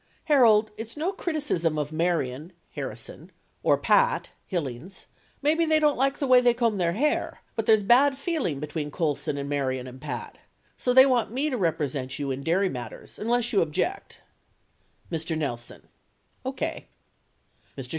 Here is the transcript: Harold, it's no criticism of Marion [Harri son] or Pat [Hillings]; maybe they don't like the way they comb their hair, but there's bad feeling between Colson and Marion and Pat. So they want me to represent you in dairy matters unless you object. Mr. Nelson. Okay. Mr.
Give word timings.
Harold, 0.23 0.71
it's 0.77 0.97
no 0.97 1.11
criticism 1.11 1.77
of 1.77 1.91
Marion 1.91 2.53
[Harri 2.75 2.97
son] 2.97 3.29
or 3.61 3.77
Pat 3.77 4.31
[Hillings]; 4.49 5.05
maybe 5.43 5.63
they 5.63 5.79
don't 5.79 5.95
like 5.95 6.17
the 6.17 6.25
way 6.25 6.41
they 6.41 6.55
comb 6.55 6.79
their 6.79 6.93
hair, 6.93 7.41
but 7.55 7.67
there's 7.67 7.83
bad 7.83 8.17
feeling 8.17 8.59
between 8.59 8.89
Colson 8.89 9.37
and 9.37 9.47
Marion 9.47 9.85
and 9.85 10.01
Pat. 10.01 10.39
So 10.75 10.91
they 10.91 11.05
want 11.05 11.29
me 11.31 11.51
to 11.51 11.55
represent 11.55 12.17
you 12.17 12.31
in 12.31 12.41
dairy 12.41 12.67
matters 12.67 13.19
unless 13.19 13.53
you 13.53 13.61
object. 13.61 14.21
Mr. 15.11 15.37
Nelson. 15.37 15.87
Okay. 16.47 16.87
Mr. 17.77 17.89